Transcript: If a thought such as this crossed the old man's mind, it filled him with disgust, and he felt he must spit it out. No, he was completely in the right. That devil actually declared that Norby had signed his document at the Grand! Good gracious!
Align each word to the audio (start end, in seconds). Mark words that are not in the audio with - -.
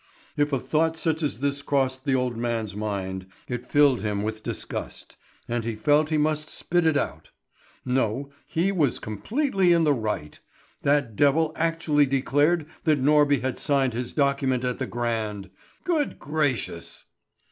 If 0.35 0.51
a 0.51 0.57
thought 0.57 0.97
such 0.97 1.21
as 1.21 1.41
this 1.41 1.61
crossed 1.61 2.05
the 2.05 2.15
old 2.15 2.35
man's 2.35 2.75
mind, 2.75 3.27
it 3.47 3.69
filled 3.69 4.01
him 4.01 4.23
with 4.23 4.41
disgust, 4.41 5.15
and 5.47 5.63
he 5.63 5.75
felt 5.75 6.09
he 6.09 6.17
must 6.17 6.49
spit 6.49 6.87
it 6.87 6.97
out. 6.97 7.29
No, 7.85 8.31
he 8.47 8.71
was 8.71 8.97
completely 8.97 9.71
in 9.73 9.83
the 9.83 9.93
right. 9.93 10.39
That 10.81 11.15
devil 11.15 11.53
actually 11.55 12.07
declared 12.07 12.65
that 12.83 12.97
Norby 12.99 13.41
had 13.41 13.59
signed 13.59 13.93
his 13.93 14.11
document 14.11 14.63
at 14.63 14.79
the 14.79 14.87
Grand! 14.87 15.51
Good 15.83 16.17
gracious! 16.17 17.05